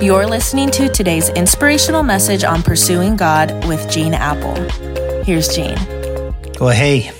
You're 0.00 0.26
listening 0.26 0.70
to 0.70 0.88
today's 0.88 1.28
inspirational 1.28 2.02
message 2.02 2.42
on 2.42 2.62
pursuing 2.62 3.16
God 3.16 3.66
with 3.68 3.90
Gene 3.90 4.14
Appel. 4.14 4.54
Here's 5.24 5.54
Gene. 5.54 5.76
Well, 6.58 6.70
hey, 6.70 7.12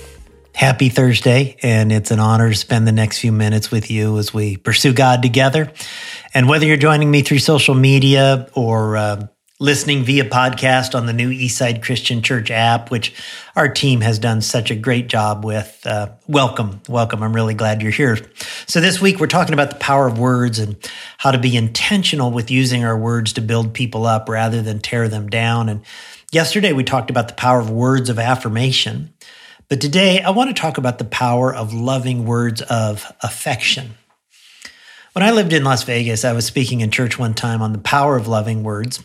happy 0.55 0.89
Thursday, 0.89 1.57
and 1.61 1.91
it's 1.91 2.09
an 2.09 2.19
honor 2.19 2.49
to 2.49 2.55
spend 2.55 2.87
the 2.87 2.91
next 2.91 3.19
few 3.19 3.31
minutes 3.31 3.69
with 3.69 3.91
you 3.91 4.17
as 4.17 4.33
we 4.33 4.57
pursue 4.57 4.93
God 4.93 5.21
together. 5.21 5.71
And 6.33 6.49
whether 6.49 6.65
you're 6.65 6.75
joining 6.75 7.11
me 7.11 7.21
through 7.21 7.37
social 7.37 7.75
media 7.75 8.49
or 8.55 8.97
uh, 8.97 9.27
listening 9.61 10.03
via 10.03 10.25
podcast 10.25 10.95
on 10.95 11.05
the 11.05 11.13
new 11.13 11.29
Eastside 11.29 11.83
Christian 11.83 12.23
Church 12.23 12.49
app, 12.49 12.89
which 12.89 13.13
our 13.55 13.69
team 13.69 14.01
has 14.01 14.17
done 14.17 14.41
such 14.41 14.71
a 14.71 14.75
great 14.75 15.07
job 15.07 15.45
with. 15.45 15.79
Uh, 15.85 16.09
welcome, 16.27 16.81
welcome. 16.89 17.21
I'm 17.21 17.31
really 17.31 17.53
glad 17.53 17.79
you're 17.83 17.91
here. 17.91 18.17
So, 18.65 18.81
this 18.81 18.99
week 18.99 19.19
we're 19.19 19.27
talking 19.27 19.53
about 19.53 19.69
the 19.69 19.75
power 19.75 20.07
of 20.07 20.17
words 20.17 20.57
and 20.57 20.77
how 21.19 21.29
to 21.29 21.37
be 21.37 21.55
intentional 21.55 22.31
with 22.31 22.49
using 22.49 22.83
our 22.83 22.97
words 22.97 23.33
to 23.33 23.41
build 23.41 23.75
people 23.75 24.07
up 24.07 24.27
rather 24.27 24.63
than 24.63 24.79
tear 24.79 25.07
them 25.07 25.29
down. 25.29 25.69
And 25.69 25.83
yesterday 26.31 26.73
we 26.73 26.83
talked 26.83 27.11
about 27.11 27.27
the 27.27 27.35
power 27.35 27.59
of 27.59 27.69
words 27.69 28.09
of 28.09 28.17
affirmation. 28.17 29.13
But 29.69 29.79
today 29.79 30.21
I 30.21 30.31
want 30.31 30.49
to 30.49 30.59
talk 30.59 30.79
about 30.79 30.97
the 30.97 31.05
power 31.05 31.53
of 31.53 31.71
loving 31.71 32.25
words 32.25 32.63
of 32.63 33.05
affection. 33.21 33.91
When 35.13 35.23
I 35.23 35.29
lived 35.29 35.53
in 35.53 35.63
Las 35.63 35.83
Vegas, 35.83 36.25
I 36.25 36.33
was 36.33 36.45
speaking 36.45 36.81
in 36.81 36.89
church 36.89 37.19
one 37.19 37.35
time 37.35 37.61
on 37.61 37.73
the 37.73 37.77
power 37.77 38.15
of 38.15 38.27
loving 38.27 38.63
words. 38.63 39.03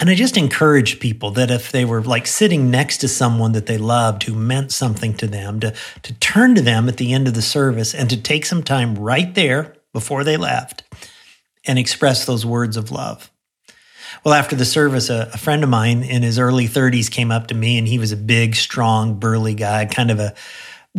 And 0.00 0.08
I 0.08 0.14
just 0.14 0.38
encourage 0.38 1.00
people 1.00 1.32
that 1.32 1.50
if 1.50 1.70
they 1.70 1.84
were 1.84 2.02
like 2.02 2.26
sitting 2.26 2.70
next 2.70 2.98
to 2.98 3.08
someone 3.08 3.52
that 3.52 3.66
they 3.66 3.76
loved 3.76 4.22
who 4.22 4.34
meant 4.34 4.72
something 4.72 5.14
to 5.18 5.26
them, 5.26 5.60
to, 5.60 5.74
to 6.02 6.14
turn 6.14 6.54
to 6.54 6.62
them 6.62 6.88
at 6.88 6.96
the 6.96 7.12
end 7.12 7.28
of 7.28 7.34
the 7.34 7.42
service 7.42 7.94
and 7.94 8.08
to 8.08 8.16
take 8.16 8.46
some 8.46 8.62
time 8.62 8.94
right 8.94 9.34
there 9.34 9.76
before 9.92 10.24
they 10.24 10.38
left 10.38 10.82
and 11.66 11.78
express 11.78 12.24
those 12.24 12.46
words 12.46 12.76
of 12.76 12.90
love. 12.90 13.30
Well, 14.24 14.34
after 14.34 14.56
the 14.56 14.64
service, 14.64 15.10
a, 15.10 15.30
a 15.34 15.38
friend 15.38 15.62
of 15.62 15.70
mine 15.70 16.02
in 16.02 16.22
his 16.22 16.38
early 16.38 16.66
30s 16.66 17.10
came 17.10 17.30
up 17.30 17.48
to 17.48 17.54
me 17.54 17.76
and 17.76 17.86
he 17.86 17.98
was 17.98 18.12
a 18.12 18.16
big, 18.16 18.54
strong, 18.54 19.18
burly 19.18 19.54
guy, 19.54 19.84
kind 19.86 20.10
of 20.10 20.18
a 20.18 20.34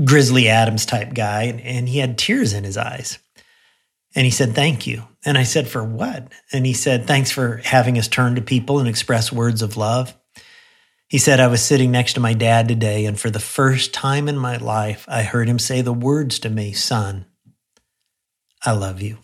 Grizzly 0.04 0.50
Adams 0.50 0.86
type 0.86 1.14
guy, 1.14 1.44
and, 1.44 1.62
and 1.62 1.90
he 1.90 2.00
had 2.00 2.18
tears 2.18 2.54
in 2.54 2.64
his 2.64 2.78
eyes. 2.78 3.20
And 4.16 4.26
he 4.26 4.32
said, 4.32 4.54
Thank 4.54 4.86
you. 4.88 5.04
And 5.26 5.38
I 5.38 5.44
said, 5.44 5.68
For 5.68 5.84
what? 5.84 6.32
And 6.52 6.66
he 6.66 6.74
said, 6.74 7.08
Thanks 7.08 7.32
for 7.32 7.58
having 7.58 7.98
us 7.98 8.08
turn 8.08 8.36
to 8.36 8.42
people 8.42 8.80
and 8.80 8.88
express 8.88 9.32
words 9.32 9.62
of 9.62 9.78
love. 9.78 10.16
He 11.08 11.18
said, 11.20 11.40
I 11.40 11.48
was 11.48 11.62
sitting 11.62 11.92
next 11.92 12.14
to 12.14 12.20
my 12.20 12.34
dad 12.34 12.68
today, 12.68 13.06
and 13.06 13.20
for 13.20 13.30
the 13.30 13.40
first 13.40 13.94
time 13.94 14.28
in 14.28 14.38
my 14.38 14.58
life, 14.58 15.06
I 15.08 15.24
heard 15.24 15.48
him 15.48 15.60
say 15.60 15.82
the 15.82 15.94
words 15.94 16.40
to 16.40 16.50
me, 16.50 16.74
Son, 16.74 17.26
I 18.66 18.72
love 18.72 19.02
you. 19.02 19.20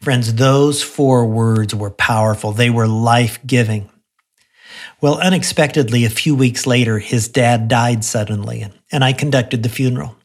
Friends, 0.00 0.34
those 0.34 0.82
four 0.82 1.26
words 1.26 1.74
were 1.74 1.90
powerful. 1.90 2.52
They 2.52 2.70
were 2.70 2.86
life 2.86 3.44
giving. 3.44 3.90
Well, 5.00 5.18
unexpectedly, 5.18 6.04
a 6.04 6.10
few 6.10 6.34
weeks 6.34 6.66
later, 6.66 6.98
his 6.98 7.28
dad 7.28 7.68
died 7.68 8.04
suddenly, 8.04 8.66
and 8.92 9.02
I 9.02 9.12
conducted 9.12 9.62
the 9.62 9.68
funeral. 9.68 10.16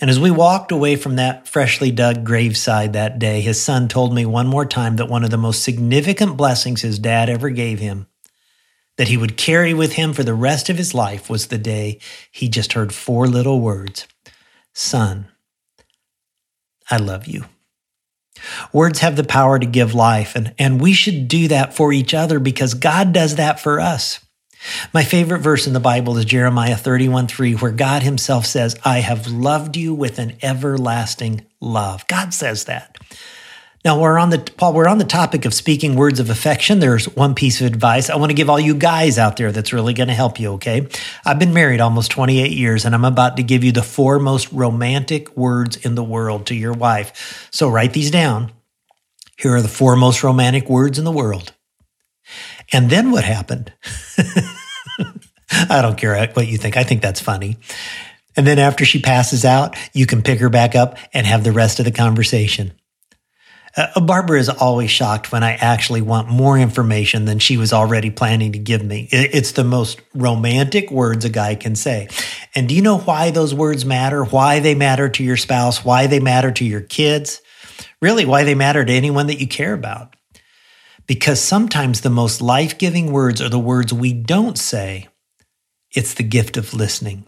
And 0.00 0.08
as 0.08 0.18
we 0.18 0.30
walked 0.30 0.72
away 0.72 0.96
from 0.96 1.16
that 1.16 1.46
freshly 1.46 1.90
dug 1.90 2.24
graveside 2.24 2.94
that 2.94 3.18
day, 3.18 3.42
his 3.42 3.62
son 3.62 3.86
told 3.86 4.14
me 4.14 4.24
one 4.24 4.46
more 4.46 4.64
time 4.64 4.96
that 4.96 5.10
one 5.10 5.24
of 5.24 5.30
the 5.30 5.36
most 5.36 5.62
significant 5.62 6.38
blessings 6.38 6.80
his 6.80 6.98
dad 6.98 7.28
ever 7.28 7.50
gave 7.50 7.80
him, 7.80 8.06
that 8.96 9.08
he 9.08 9.18
would 9.18 9.36
carry 9.36 9.74
with 9.74 9.92
him 9.92 10.14
for 10.14 10.22
the 10.22 10.34
rest 10.34 10.70
of 10.70 10.78
his 10.78 10.94
life, 10.94 11.28
was 11.28 11.48
the 11.48 11.58
day 11.58 11.98
he 12.30 12.48
just 12.48 12.72
heard 12.72 12.94
four 12.94 13.26
little 13.26 13.60
words 13.60 14.06
Son, 14.72 15.28
I 16.90 16.96
love 16.96 17.26
you. 17.26 17.44
Words 18.72 19.00
have 19.00 19.16
the 19.16 19.24
power 19.24 19.58
to 19.58 19.66
give 19.66 19.94
life, 19.94 20.34
and, 20.34 20.54
and 20.58 20.80
we 20.80 20.94
should 20.94 21.28
do 21.28 21.48
that 21.48 21.74
for 21.74 21.92
each 21.92 22.14
other 22.14 22.38
because 22.38 22.72
God 22.72 23.12
does 23.12 23.36
that 23.36 23.60
for 23.60 23.80
us. 23.80 24.20
My 24.92 25.04
favorite 25.04 25.40
verse 25.40 25.66
in 25.66 25.72
the 25.72 25.80
Bible 25.80 26.16
is 26.18 26.24
Jeremiah 26.24 26.76
31 26.76 27.28
3, 27.28 27.54
where 27.54 27.72
God 27.72 28.02
Himself 28.02 28.46
says, 28.46 28.76
I 28.84 28.98
have 28.98 29.26
loved 29.28 29.76
you 29.76 29.94
with 29.94 30.18
an 30.18 30.36
everlasting 30.42 31.46
love. 31.60 32.06
God 32.06 32.34
says 32.34 32.64
that. 32.64 32.98
Now 33.82 33.98
we're 33.98 34.18
on 34.18 34.28
the 34.28 34.38
Paul, 34.38 34.74
we're 34.74 34.88
on 34.88 34.98
the 34.98 35.04
topic 35.04 35.46
of 35.46 35.54
speaking 35.54 35.94
words 35.94 36.20
of 36.20 36.28
affection. 36.28 36.80
There's 36.80 37.06
one 37.16 37.34
piece 37.34 37.62
of 37.62 37.66
advice 37.66 38.10
I 38.10 38.16
want 38.16 38.28
to 38.28 38.34
give 38.34 38.50
all 38.50 38.60
you 38.60 38.74
guys 38.74 39.18
out 39.18 39.38
there 39.38 39.52
that's 39.52 39.72
really 39.72 39.94
going 39.94 40.08
to 40.08 40.14
help 40.14 40.38
you, 40.38 40.52
okay? 40.54 40.86
I've 41.24 41.38
been 41.38 41.54
married 41.54 41.80
almost 41.80 42.10
28 42.10 42.50
years 42.50 42.84
and 42.84 42.94
I'm 42.94 43.06
about 43.06 43.38
to 43.38 43.42
give 43.42 43.64
you 43.64 43.72
the 43.72 43.82
four 43.82 44.18
most 44.18 44.52
romantic 44.52 45.34
words 45.34 45.78
in 45.78 45.94
the 45.94 46.04
world 46.04 46.46
to 46.48 46.54
your 46.54 46.74
wife. 46.74 47.48
So 47.50 47.70
write 47.70 47.94
these 47.94 48.10
down. 48.10 48.52
Here 49.38 49.54
are 49.54 49.62
the 49.62 49.68
four 49.68 49.96
most 49.96 50.22
romantic 50.22 50.68
words 50.68 50.98
in 50.98 51.06
the 51.06 51.10
world. 51.10 51.54
And 52.72 52.90
then 52.90 53.10
what 53.10 53.24
happened? 53.24 53.72
I 55.50 55.82
don't 55.82 55.98
care 55.98 56.28
what 56.28 56.46
you 56.46 56.58
think. 56.58 56.76
I 56.76 56.84
think 56.84 57.02
that's 57.02 57.20
funny. 57.20 57.56
And 58.36 58.46
then 58.46 58.58
after 58.58 58.84
she 58.84 59.00
passes 59.00 59.44
out, 59.44 59.76
you 59.92 60.06
can 60.06 60.22
pick 60.22 60.38
her 60.40 60.48
back 60.48 60.74
up 60.74 60.96
and 61.12 61.26
have 61.26 61.44
the 61.44 61.52
rest 61.52 61.78
of 61.78 61.84
the 61.84 61.90
conversation. 61.90 62.72
Uh, 63.76 64.00
Barbara 64.00 64.40
is 64.40 64.48
always 64.48 64.90
shocked 64.90 65.30
when 65.30 65.44
I 65.44 65.52
actually 65.52 66.02
want 66.02 66.28
more 66.28 66.58
information 66.58 67.24
than 67.24 67.38
she 67.38 67.56
was 67.56 67.72
already 67.72 68.10
planning 68.10 68.52
to 68.52 68.58
give 68.58 68.84
me. 68.84 69.08
It's 69.12 69.52
the 69.52 69.62
most 69.62 70.00
romantic 70.12 70.90
words 70.90 71.24
a 71.24 71.28
guy 71.28 71.54
can 71.54 71.76
say. 71.76 72.08
And 72.54 72.68
do 72.68 72.74
you 72.74 72.82
know 72.82 72.98
why 72.98 73.30
those 73.30 73.54
words 73.54 73.84
matter? 73.84 74.24
Why 74.24 74.58
they 74.58 74.74
matter 74.74 75.08
to 75.08 75.22
your 75.22 75.36
spouse? 75.36 75.84
Why 75.84 76.08
they 76.08 76.18
matter 76.18 76.50
to 76.50 76.64
your 76.64 76.80
kids? 76.80 77.40
Really, 78.02 78.24
why 78.24 78.42
they 78.42 78.56
matter 78.56 78.84
to 78.84 78.92
anyone 78.92 79.28
that 79.28 79.40
you 79.40 79.46
care 79.46 79.72
about? 79.72 80.16
Because 81.10 81.40
sometimes 81.40 82.02
the 82.02 82.08
most 82.08 82.40
life 82.40 82.78
giving 82.78 83.10
words 83.10 83.42
are 83.42 83.48
the 83.48 83.58
words 83.58 83.92
we 83.92 84.12
don't 84.12 84.56
say. 84.56 85.08
It's 85.92 86.14
the 86.14 86.22
gift 86.22 86.56
of 86.56 86.72
listening. 86.72 87.26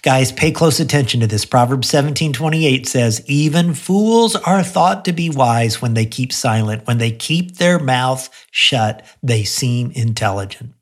Guys, 0.00 0.32
pay 0.32 0.52
close 0.52 0.80
attention 0.80 1.20
to 1.20 1.26
this. 1.26 1.44
Proverbs 1.44 1.90
17 1.90 2.32
28 2.32 2.88
says, 2.88 3.22
Even 3.26 3.74
fools 3.74 4.36
are 4.36 4.62
thought 4.62 5.04
to 5.04 5.12
be 5.12 5.28
wise 5.28 5.82
when 5.82 5.92
they 5.92 6.06
keep 6.06 6.32
silent. 6.32 6.86
When 6.86 6.96
they 6.96 7.10
keep 7.10 7.58
their 7.58 7.78
mouth 7.78 8.30
shut, 8.50 9.04
they 9.22 9.44
seem 9.44 9.90
intelligent. 9.90 10.72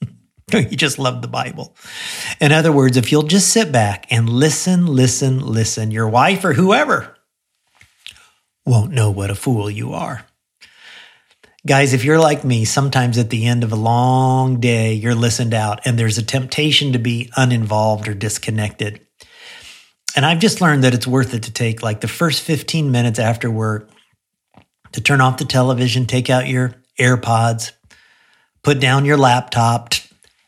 you 0.54 0.74
just 0.74 0.98
love 0.98 1.20
the 1.20 1.28
Bible. 1.28 1.76
In 2.40 2.50
other 2.50 2.72
words, 2.72 2.96
if 2.96 3.12
you'll 3.12 3.24
just 3.24 3.52
sit 3.52 3.70
back 3.70 4.06
and 4.08 4.26
listen, 4.26 4.86
listen, 4.86 5.40
listen, 5.40 5.90
your 5.90 6.08
wife 6.08 6.46
or 6.46 6.54
whoever 6.54 7.14
won't 8.64 8.92
know 8.92 9.10
what 9.10 9.28
a 9.28 9.34
fool 9.34 9.70
you 9.70 9.92
are. 9.92 10.24
Guys, 11.66 11.92
if 11.92 12.04
you're 12.04 12.18
like 12.18 12.42
me, 12.42 12.64
sometimes 12.64 13.18
at 13.18 13.28
the 13.28 13.46
end 13.46 13.64
of 13.64 13.72
a 13.72 13.76
long 13.76 14.60
day, 14.60 14.94
you're 14.94 15.14
listened 15.14 15.52
out 15.52 15.86
and 15.86 15.98
there's 15.98 16.16
a 16.16 16.22
temptation 16.22 16.94
to 16.94 16.98
be 16.98 17.30
uninvolved 17.36 18.08
or 18.08 18.14
disconnected. 18.14 19.06
And 20.16 20.24
I've 20.24 20.38
just 20.38 20.62
learned 20.62 20.84
that 20.84 20.94
it's 20.94 21.06
worth 21.06 21.34
it 21.34 21.42
to 21.44 21.52
take 21.52 21.82
like 21.82 22.00
the 22.00 22.08
first 22.08 22.40
15 22.42 22.90
minutes 22.90 23.18
after 23.18 23.50
work 23.50 23.90
to 24.92 25.02
turn 25.02 25.20
off 25.20 25.36
the 25.36 25.44
television, 25.44 26.06
take 26.06 26.30
out 26.30 26.48
your 26.48 26.76
AirPods, 26.98 27.72
put 28.62 28.80
down 28.80 29.04
your 29.04 29.18
laptop, 29.18 29.92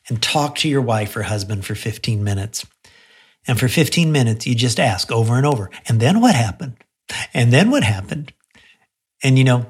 and 0.09 0.21
talk 0.23 0.57
to 0.57 0.69
your 0.69 0.81
wife 0.81 1.15
or 1.15 1.23
husband 1.23 1.67
for 1.67 1.75
15 1.75 2.25
minutes. 2.25 2.67
And 3.47 3.61
for 3.61 3.69
15 3.69 4.13
minutes, 4.13 4.47
you 4.47 4.55
just 4.55 4.81
ask 4.81 5.13
over 5.13 5.37
and 5.37 5.45
over, 5.45 5.71
and 5.89 6.01
then 6.01 6.21
what 6.21 6.35
happened? 6.35 6.77
And 7.35 7.53
then 7.53 7.71
what 7.71 7.85
happened? 7.85 8.33
And 9.23 9.37
you 9.37 9.45
know, 9.45 9.67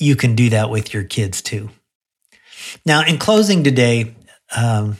you 0.00 0.16
can 0.16 0.34
do 0.34 0.50
that 0.50 0.70
with 0.70 0.92
your 0.94 1.04
kids 1.04 1.42
too. 1.42 1.70
Now, 2.84 3.04
in 3.04 3.18
closing 3.18 3.64
today, 3.64 4.14
um, 4.56 4.96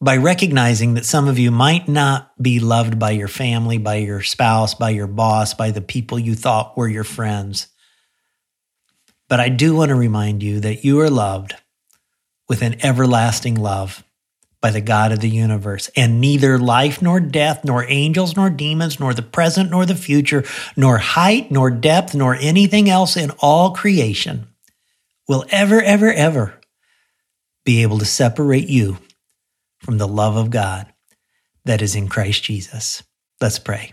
by 0.00 0.16
recognizing 0.16 0.94
that 0.94 1.04
some 1.04 1.28
of 1.28 1.38
you 1.38 1.50
might 1.50 1.86
not 1.86 2.32
be 2.42 2.58
loved 2.58 2.98
by 2.98 3.10
your 3.10 3.28
family, 3.28 3.78
by 3.78 3.96
your 3.96 4.22
spouse, 4.22 4.74
by 4.74 4.90
your 4.90 5.06
boss, 5.06 5.52
by 5.52 5.70
the 5.70 5.82
people 5.82 6.18
you 6.18 6.34
thought 6.34 6.76
were 6.76 6.88
your 6.88 7.04
friends. 7.04 7.68
But 9.28 9.40
I 9.40 9.50
do 9.50 9.76
want 9.76 9.90
to 9.90 9.94
remind 9.94 10.42
you 10.42 10.60
that 10.60 10.84
you 10.84 11.00
are 11.00 11.10
loved 11.10 11.54
with 12.48 12.62
an 12.62 12.84
everlasting 12.84 13.54
love 13.54 14.02
by 14.60 14.70
the 14.70 14.80
God 14.80 15.12
of 15.12 15.20
the 15.20 15.28
universe. 15.28 15.90
And 15.96 16.20
neither 16.20 16.58
life 16.58 17.00
nor 17.00 17.20
death, 17.20 17.64
nor 17.64 17.84
angels 17.88 18.36
nor 18.36 18.50
demons, 18.50 19.00
nor 19.00 19.14
the 19.14 19.22
present 19.22 19.70
nor 19.70 19.86
the 19.86 19.94
future, 19.94 20.44
nor 20.76 20.98
height 20.98 21.50
nor 21.50 21.70
depth, 21.70 22.14
nor 22.14 22.34
anything 22.34 22.90
else 22.90 23.16
in 23.16 23.30
all 23.38 23.72
creation 23.72 24.48
will 25.28 25.44
ever, 25.50 25.80
ever, 25.80 26.12
ever 26.12 26.60
be 27.64 27.82
able 27.82 27.98
to 27.98 28.04
separate 28.04 28.68
you 28.68 28.98
from 29.78 29.98
the 29.98 30.08
love 30.08 30.36
of 30.36 30.50
God 30.50 30.92
that 31.64 31.82
is 31.82 31.94
in 31.94 32.08
Christ 32.08 32.42
Jesus. 32.42 33.02
Let's 33.40 33.58
pray. 33.58 33.92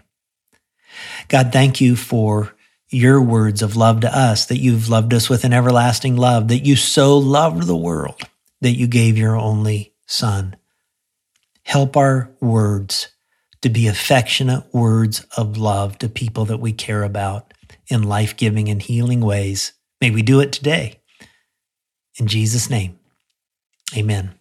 God, 1.28 1.52
thank 1.52 1.80
you 1.80 1.96
for 1.96 2.54
your 2.90 3.22
words 3.22 3.62
of 3.62 3.75
love 3.75 4.02
to 4.02 4.18
us, 4.18 4.46
that 4.46 4.58
you've 4.58 4.90
loved 4.90 5.13
us 5.13 5.30
with 5.30 5.44
an 5.44 5.54
everlasting 5.54 6.16
love, 6.16 6.48
that 6.48 6.66
you 6.66 6.75
so 6.75 7.18
loved 7.18 7.63
the 7.63 7.75
world 7.75 8.22
that 8.62 8.72
you 8.72 8.88
gave 8.88 9.18
your 9.18 9.36
only 9.36 9.94
Son. 10.07 10.56
Help 11.63 11.95
our 11.95 12.31
words 12.42 13.09
to 13.62 13.69
be 13.69 13.88
affectionate 13.88 14.63
words 14.74 15.25
of 15.38 15.57
love 15.57 15.98
to 16.00 16.09
people 16.09 16.45
that 16.45 16.59
we 16.59 16.74
care 16.74 17.04
about 17.04 17.54
in 17.88 18.04
life 18.04 18.36
giving 18.36 18.69
and 18.69 18.81
healing 18.81 19.21
ways 19.21 19.74
May 20.01 20.12
we 20.12 20.21
do 20.21 20.39
it 20.39 20.51
today. 20.51 21.01
In 22.19 22.27
Jesus' 22.27 22.69
name, 22.69 23.00
amen. 23.95 24.33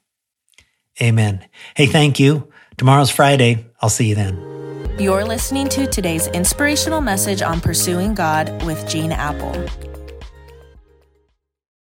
Amen. 1.01 1.47
Hey, 1.75 1.87
thank 1.87 2.19
you. 2.19 2.51
Tomorrow's 2.79 3.11
Friday. 3.11 3.67
I'll 3.81 3.91
see 3.91 4.09
you 4.09 4.15
then. 4.15 4.97
You're 4.99 5.25
listening 5.25 5.69
to 5.71 5.87
today's 5.87 6.27
inspirational 6.29 7.03
message 7.03 7.43
on 7.43 7.61
pursuing 7.61 8.15
God 8.15 8.63
with 8.65 8.89
Gene 8.89 9.13
Appel. 9.13 9.53